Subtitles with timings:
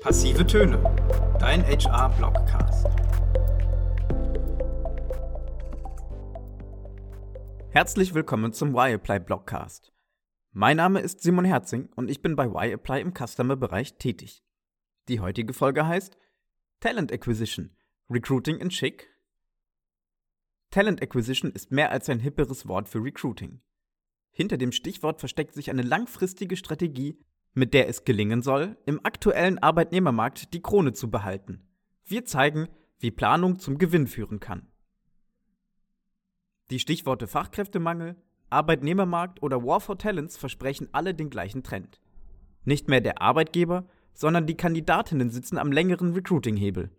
[0.00, 0.82] Passive Töne,
[1.38, 2.86] dein HR-Blogcast.
[7.68, 9.92] Herzlich willkommen zum Y-Apply Blogcast.
[10.52, 14.42] Mein Name ist Simon Herzing und ich bin bei Y-Apply im Customer-Bereich tätig.
[15.08, 16.16] Die heutige Folge heißt
[16.80, 17.76] Talent Acquisition–
[18.10, 19.06] Recruiting in Schick?
[20.70, 23.60] Talent Acquisition ist mehr als ein hipperes Wort für Recruiting.
[24.30, 27.18] Hinter dem Stichwort versteckt sich eine langfristige Strategie,
[27.54, 31.62] mit der es gelingen soll, im aktuellen Arbeitnehmermarkt die Krone zu behalten.
[32.04, 32.68] Wir zeigen,
[32.98, 34.66] wie Planung zum Gewinn führen kann.
[36.70, 38.16] Die Stichworte Fachkräftemangel,
[38.50, 42.00] Arbeitnehmermarkt oder War for Talents versprechen alle den gleichen Trend.
[42.64, 46.90] Nicht mehr der Arbeitgeber, sondern die Kandidatinnen sitzen am längeren Recruiting-Hebel.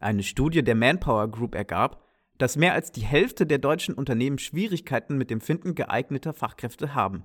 [0.00, 2.04] Eine Studie der Manpower Group ergab,
[2.38, 7.24] dass mehr als die Hälfte der deutschen Unternehmen Schwierigkeiten mit dem Finden geeigneter Fachkräfte haben.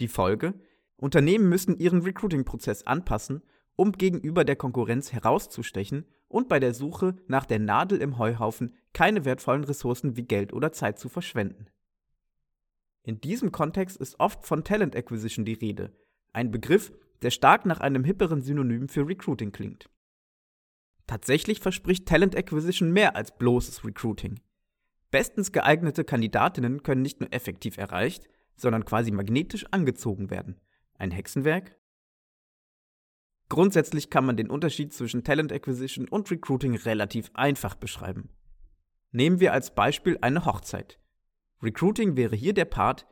[0.00, 0.54] Die Folge?
[0.96, 3.42] Unternehmen müssen ihren Recruiting-Prozess anpassen,
[3.76, 9.24] um gegenüber der Konkurrenz herauszustechen und bei der Suche nach der Nadel im Heuhaufen keine
[9.24, 11.66] wertvollen Ressourcen wie Geld oder Zeit zu verschwenden.
[13.02, 15.92] In diesem Kontext ist oft von Talent Acquisition die Rede,
[16.32, 19.88] ein Begriff, der stark nach einem hipperen Synonym für Recruiting klingt.
[21.06, 24.40] Tatsächlich verspricht Talent Acquisition mehr als bloßes Recruiting.
[25.10, 30.60] Bestens geeignete Kandidatinnen können nicht nur effektiv erreicht, sondern quasi magnetisch angezogen werden.
[31.04, 31.76] Ein Hexenwerk?
[33.50, 38.30] Grundsätzlich kann man den Unterschied zwischen Talent Acquisition und Recruiting relativ einfach beschreiben.
[39.12, 40.98] Nehmen wir als Beispiel eine Hochzeit.
[41.62, 43.06] Recruiting wäre hier der Part,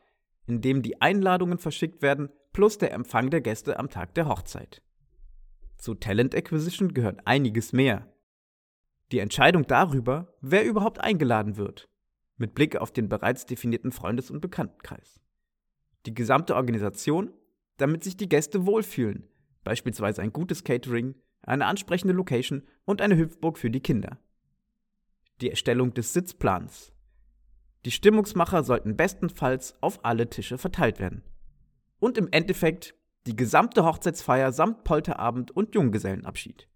[0.46, 4.80] in dem die Einladungen verschickt werden plus der Empfang der Gäste am Tag der Hochzeit.
[5.76, 8.10] Zu Talent Acquisition gehört einiges mehr.
[9.10, 11.90] Die Entscheidung darüber, wer überhaupt eingeladen wird,
[12.38, 15.20] mit Blick auf den bereits definierten Freundes- und Bekanntenkreis.
[16.06, 17.34] Die gesamte Organisation,
[17.76, 19.28] damit sich die Gäste wohlfühlen,
[19.64, 24.18] beispielsweise ein gutes Catering, eine ansprechende Location und eine Hüpfburg für die Kinder.
[25.40, 26.92] Die Erstellung des Sitzplans.
[27.84, 31.22] Die Stimmungsmacher sollten bestenfalls auf alle Tische verteilt werden.
[31.98, 32.94] Und im Endeffekt
[33.26, 36.68] die gesamte Hochzeitsfeier samt Polterabend und Junggesellenabschied.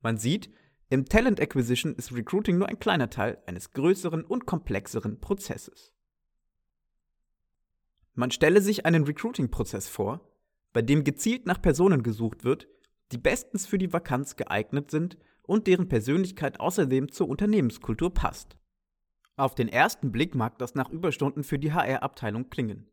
[0.00, 0.50] Man sieht,
[0.90, 5.92] im Talent Acquisition ist Recruiting nur ein kleiner Teil eines größeren und komplexeren Prozesses.
[8.18, 10.28] Man stelle sich einen Recruiting-Prozess vor,
[10.72, 12.66] bei dem gezielt nach Personen gesucht wird,
[13.12, 18.56] die bestens für die Vakanz geeignet sind und deren Persönlichkeit außerdem zur Unternehmenskultur passt.
[19.36, 22.90] Auf den ersten Blick mag das nach Überstunden für die HR-Abteilung klingen.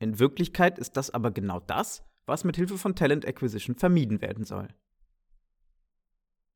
[0.00, 4.42] In Wirklichkeit ist das aber genau das, was mit Hilfe von Talent Acquisition vermieden werden
[4.42, 4.66] soll.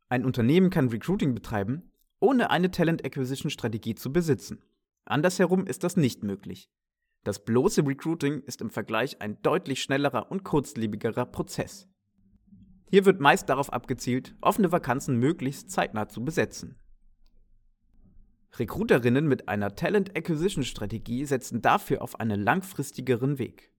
[0.08, 4.64] Ein Unternehmen kann Recruiting betreiben, ohne eine Talent Acquisition Strategie zu besitzen.
[5.04, 6.68] Andersherum ist das nicht möglich.
[7.22, 11.86] Das bloße Recruiting ist im Vergleich ein deutlich schnellerer und kurzlebigerer Prozess.
[12.88, 16.76] Hier wird meist darauf abgezielt, offene Vakanzen möglichst zeitnah zu besetzen.
[18.58, 23.70] Recruiterinnen mit einer Talent Acquisition Strategie setzen dafür auf einen langfristigeren Weg.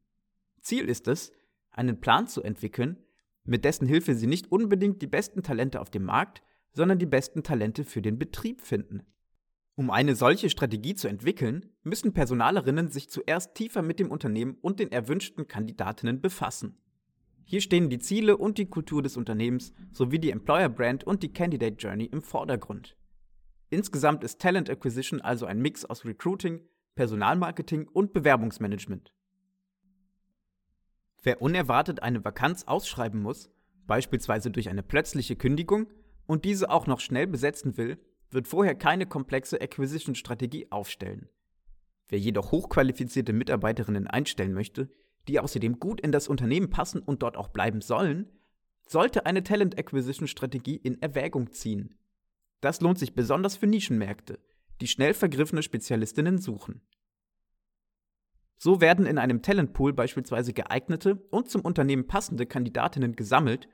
[0.61, 1.33] Ziel ist es,
[1.71, 3.03] einen Plan zu entwickeln,
[3.43, 6.41] mit dessen Hilfe sie nicht unbedingt die besten Talente auf dem Markt,
[6.73, 9.01] sondern die besten Talente für den Betrieb finden.
[9.75, 14.79] Um eine solche Strategie zu entwickeln, müssen Personalerinnen sich zuerst tiefer mit dem Unternehmen und
[14.79, 16.77] den erwünschten Kandidatinnen befassen.
[17.43, 21.33] Hier stehen die Ziele und die Kultur des Unternehmens sowie die Employer Brand und die
[21.33, 22.97] Candidate Journey im Vordergrund.
[23.69, 26.61] Insgesamt ist Talent Acquisition also ein Mix aus Recruiting,
[26.95, 29.13] Personalmarketing und Bewerbungsmanagement.
[31.23, 33.49] Wer unerwartet eine Vakanz ausschreiben muss,
[33.87, 35.87] beispielsweise durch eine plötzliche Kündigung,
[36.25, 37.97] und diese auch noch schnell besetzen will,
[38.33, 41.29] wird vorher keine komplexe Acquisition-Strategie aufstellen.
[42.07, 44.89] Wer jedoch hochqualifizierte Mitarbeiterinnen einstellen möchte,
[45.27, 48.29] die außerdem gut in das Unternehmen passen und dort auch bleiben sollen,
[48.87, 51.95] sollte eine Talent Acquisition-Strategie in Erwägung ziehen.
[52.59, 54.39] Das lohnt sich besonders für Nischenmärkte,
[54.81, 56.81] die schnell vergriffene Spezialistinnen suchen.
[58.57, 63.67] So werden in einem Talentpool beispielsweise geeignete und zum Unternehmen passende Kandidatinnen gesammelt,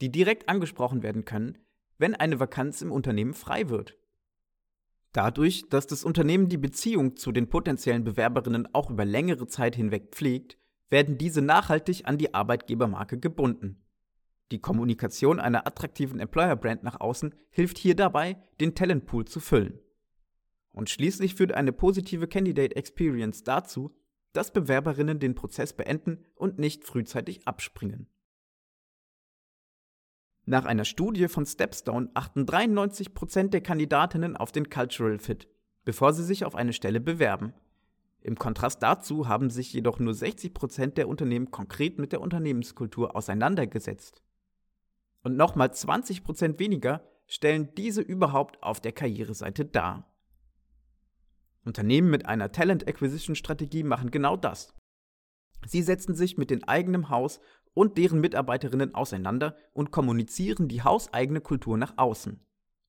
[0.00, 1.58] die direkt angesprochen werden können,
[1.98, 3.96] wenn eine Vakanz im Unternehmen frei wird.
[5.12, 10.12] Dadurch, dass das Unternehmen die Beziehung zu den potenziellen Bewerberinnen auch über längere Zeit hinweg
[10.12, 10.58] pflegt,
[10.90, 13.84] werden diese nachhaltig an die Arbeitgebermarke gebunden.
[14.50, 19.80] Die Kommunikation einer attraktiven Employer-Brand nach außen hilft hier dabei, den Talentpool zu füllen.
[20.70, 23.94] Und schließlich führt eine positive Candidate Experience dazu,
[24.32, 28.08] dass Bewerberinnen den Prozess beenden und nicht frühzeitig abspringen.
[30.48, 35.46] Nach einer Studie von Stepstone achten 93% der Kandidatinnen auf den Cultural Fit,
[35.84, 37.52] bevor sie sich auf eine Stelle bewerben.
[38.22, 44.22] Im Kontrast dazu haben sich jedoch nur 60% der Unternehmen konkret mit der Unternehmenskultur auseinandergesetzt.
[45.22, 50.10] Und nochmal 20% weniger stellen diese überhaupt auf der Karriereseite dar.
[51.62, 54.72] Unternehmen mit einer Talent Acquisition Strategie machen genau das.
[55.66, 57.38] Sie setzen sich mit dem eigenen Haus
[57.78, 62.44] und deren Mitarbeiterinnen auseinander und kommunizieren die hauseigene Kultur nach außen.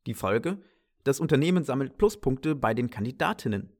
[0.08, 0.64] Die Folge?
[1.04, 3.72] Das Unternehmen sammelt Pluspunkte bei den Kandidatinnen.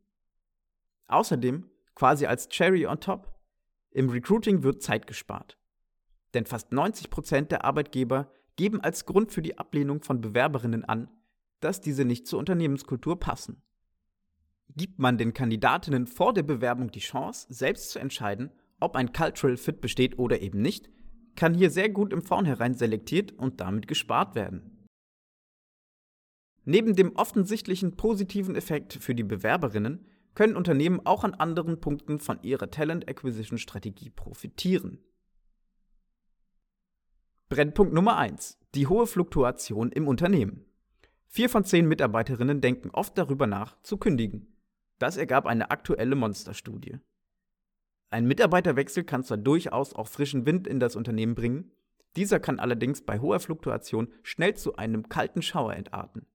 [1.08, 3.34] Außerdem, quasi als Cherry on top,
[3.90, 5.58] im Recruiting wird Zeit gespart.
[6.36, 11.10] Denn fast 90% der Arbeitgeber geben als Grund für die Ablehnung von Bewerberinnen an,
[11.60, 13.64] dass diese nicht zur Unternehmenskultur passen.
[14.76, 19.58] Gibt man den Kandidatinnen vor der Bewerbung die Chance, selbst zu entscheiden, ob ein Cultural
[19.58, 20.92] Fit besteht oder eben nicht,
[21.40, 24.86] kann hier sehr gut im Vornherein selektiert und damit gespart werden.
[26.66, 30.06] Neben dem offensichtlichen positiven Effekt für die Bewerberinnen
[30.36, 35.00] können Unternehmen auch an anderen Punkten von ihrer Talent Acquisition Strategie profitieren.
[37.48, 38.60] Brennpunkt Nummer 1.
[38.76, 40.66] Die hohe Fluktuation im Unternehmen.
[41.28, 44.58] Vier von zehn Mitarbeiterinnen denken oft darüber nach, zu kündigen.
[44.98, 47.00] Das ergab eine aktuelle Monsterstudie.
[48.10, 51.72] Ein Mitarbeiterwechsel kann zwar durchaus auch frischen Wind in das Unternehmen bringen,
[52.16, 56.26] dieser kann allerdings bei hoher Fluktuation schnell zu einem kalten Schauer entarten.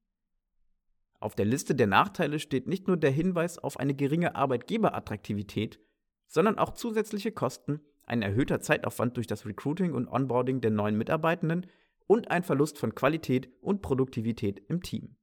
[1.18, 5.80] Auf der Liste der Nachteile steht nicht nur der Hinweis auf eine geringe Arbeitgeberattraktivität,
[6.26, 11.66] sondern auch zusätzliche Kosten, ein erhöhter Zeitaufwand durch das Recruiting und Onboarding der neuen Mitarbeitenden
[12.06, 15.16] und ein Verlust von Qualität und Produktivität im Team.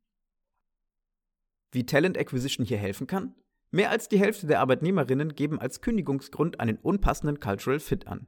[1.71, 3.35] Wie Talent Acquisition hier helfen kann?
[3.71, 8.27] Mehr als die Hälfte der Arbeitnehmerinnen geben als Kündigungsgrund einen unpassenden Cultural Fit an.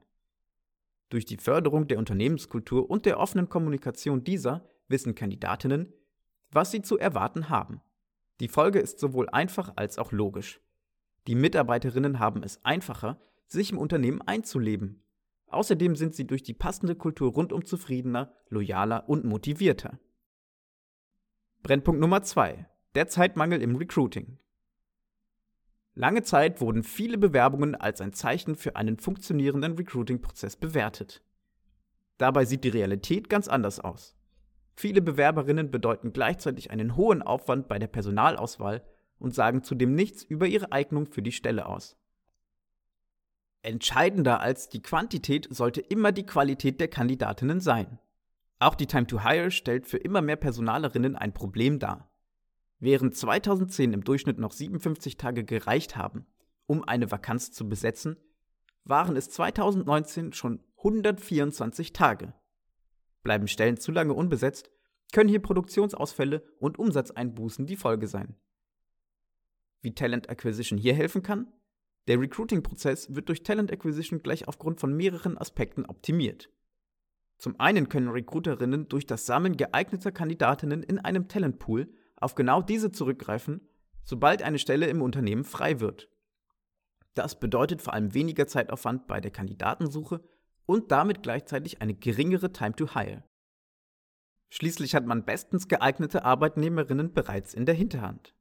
[1.10, 5.92] Durch die Förderung der Unternehmenskultur und der offenen Kommunikation dieser wissen Kandidatinnen,
[6.50, 7.82] was sie zu erwarten haben.
[8.40, 10.60] Die Folge ist sowohl einfach als auch logisch.
[11.26, 15.02] Die Mitarbeiterinnen haben es einfacher, sich im Unternehmen einzuleben.
[15.48, 19.98] Außerdem sind sie durch die passende Kultur rundum zufriedener, loyaler und motivierter.
[21.62, 22.66] Brennpunkt Nummer 2.
[22.94, 24.38] Der Zeitmangel im Recruiting.
[25.94, 31.22] Lange Zeit wurden viele Bewerbungen als ein Zeichen für einen funktionierenden Recruiting-Prozess bewertet.
[32.18, 34.16] Dabei sieht die Realität ganz anders aus.
[34.74, 38.82] Viele Bewerberinnen bedeuten gleichzeitig einen hohen Aufwand bei der Personalauswahl
[39.18, 41.96] und sagen zudem nichts über ihre Eignung für die Stelle aus.
[43.62, 47.98] Entscheidender als die Quantität sollte immer die Qualität der Kandidatinnen sein.
[48.58, 52.10] Auch die Time to Hire stellt für immer mehr Personalerinnen ein Problem dar.
[52.84, 56.26] Während 2010 im Durchschnitt noch 57 Tage gereicht haben,
[56.66, 58.18] um eine Vakanz zu besetzen,
[58.84, 62.34] waren es 2019 schon 124 Tage.
[63.22, 64.70] Bleiben Stellen zu lange unbesetzt,
[65.14, 68.36] können hier Produktionsausfälle und Umsatzeinbußen die Folge sein.
[69.80, 71.50] Wie Talent Acquisition hier helfen kann?
[72.06, 76.50] Der Recruiting-Prozess wird durch Talent Acquisition gleich aufgrund von mehreren Aspekten optimiert.
[77.38, 82.92] Zum einen können Recruiterinnen durch das Sammeln geeigneter Kandidatinnen in einem Talentpool auf genau diese
[82.92, 83.68] zurückgreifen,
[84.02, 86.08] sobald eine Stelle im Unternehmen frei wird.
[87.14, 90.22] Das bedeutet vor allem weniger Zeitaufwand bei der Kandidatensuche
[90.66, 93.24] und damit gleichzeitig eine geringere Time to Hire.
[94.50, 98.34] Schließlich hat man bestens geeignete Arbeitnehmerinnen bereits in der Hinterhand.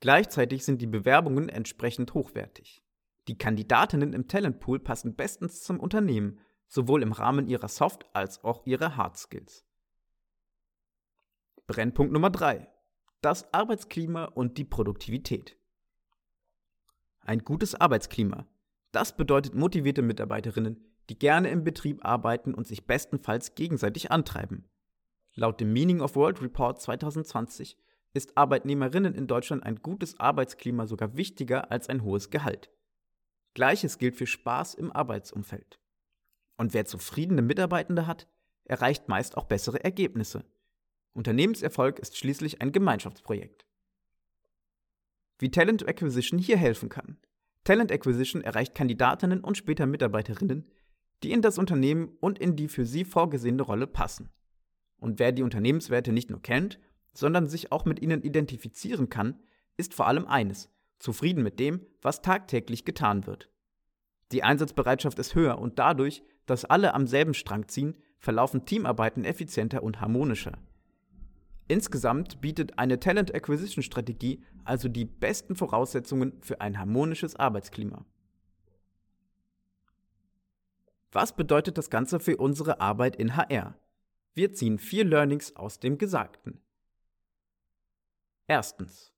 [0.00, 2.82] Gleichzeitig sind die Bewerbungen entsprechend hochwertig.
[3.26, 8.64] Die Kandidatinnen im Talentpool passen bestens zum Unternehmen, sowohl im Rahmen ihrer Soft- als auch
[8.64, 9.66] ihrer Hard Skills.
[11.68, 12.66] Brennpunkt Nummer 3.
[13.20, 15.56] Das Arbeitsklima und die Produktivität.
[17.20, 18.46] Ein gutes Arbeitsklima
[18.92, 24.64] das bedeutet motivierte Mitarbeiterinnen, die gerne im Betrieb arbeiten und sich bestenfalls gegenseitig antreiben.
[25.34, 27.76] Laut dem Meaning of World Report 2020
[28.14, 32.70] ist Arbeitnehmerinnen in Deutschland ein gutes Arbeitsklima sogar wichtiger als ein hohes Gehalt.
[33.54, 35.78] Gleiches gilt für Spaß im Arbeitsumfeld.
[36.56, 38.26] Und wer zufriedene Mitarbeitende hat,
[38.64, 40.44] erreicht meist auch bessere Ergebnisse.
[41.12, 43.66] Unternehmenserfolg ist schließlich ein Gemeinschaftsprojekt.
[45.38, 47.18] Wie Talent Acquisition hier helfen kann.
[47.64, 50.70] Talent Acquisition erreicht Kandidatinnen und später Mitarbeiterinnen,
[51.22, 54.30] die in das Unternehmen und in die für sie vorgesehene Rolle passen.
[54.98, 56.78] Und wer die Unternehmenswerte nicht nur kennt,
[57.12, 59.40] sondern sich auch mit ihnen identifizieren kann,
[59.76, 63.48] ist vor allem eines, zufrieden mit dem, was tagtäglich getan wird.
[64.32, 69.82] Die Einsatzbereitschaft ist höher und dadurch, dass alle am selben Strang ziehen, verlaufen Teamarbeiten effizienter
[69.82, 70.58] und harmonischer.
[71.68, 78.04] Insgesamt bietet eine Talent Acquisition Strategie also die besten Voraussetzungen für ein harmonisches Arbeitsklima.
[81.12, 83.78] Was bedeutet das Ganze für unsere Arbeit in HR?
[84.34, 86.60] Wir ziehen vier Learnings aus dem Gesagten.
[88.46, 89.12] Erstens.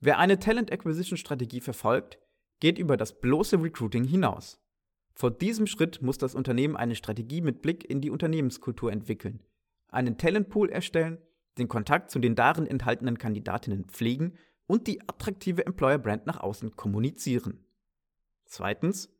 [0.00, 2.18] Wer eine Talent Acquisition Strategie verfolgt,
[2.60, 4.60] geht über das bloße Recruiting hinaus.
[5.14, 9.42] Vor diesem Schritt muss das Unternehmen eine Strategie mit Blick in die Unternehmenskultur entwickeln,
[9.88, 11.18] einen Talentpool erstellen,
[11.58, 14.34] den Kontakt zu den darin enthaltenen Kandidatinnen pflegen
[14.66, 17.64] und die attraktive Employer Brand nach außen kommunizieren.
[18.46, 19.10] Zweitens,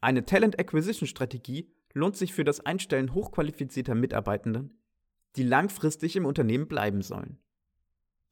[0.00, 4.78] eine Talent Acquisition Strategie lohnt sich für das Einstellen hochqualifizierter Mitarbeitenden,
[5.36, 7.38] die langfristig im Unternehmen bleiben sollen.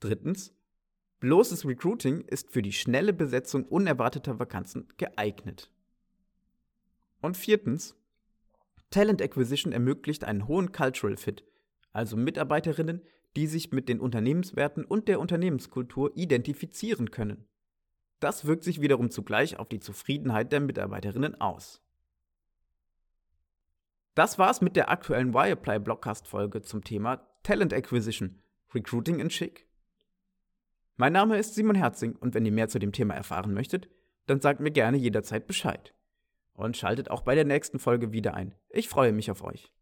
[0.00, 0.54] Drittens,
[1.20, 5.70] bloßes Recruiting ist für die schnelle Besetzung unerwarteter Vakanzen geeignet.
[7.20, 7.96] Und viertens,
[8.90, 11.44] Talent Acquisition ermöglicht einen hohen Cultural Fit,
[11.98, 13.02] also Mitarbeiterinnen,
[13.34, 17.48] die sich mit den Unternehmenswerten und der Unternehmenskultur identifizieren können.
[18.20, 21.82] Das wirkt sich wiederum zugleich auf die Zufriedenheit der Mitarbeiterinnen aus.
[24.14, 29.66] Das war's mit der aktuellen Wireplay Blockcast Folge zum Thema Talent Acquisition, Recruiting in Chic.
[30.96, 33.88] Mein Name ist Simon Herzing und wenn ihr mehr zu dem Thema erfahren möchtet,
[34.26, 35.94] dann sagt mir gerne jederzeit Bescheid.
[36.52, 38.54] Und schaltet auch bei der nächsten Folge wieder ein.
[38.68, 39.72] Ich freue mich auf euch.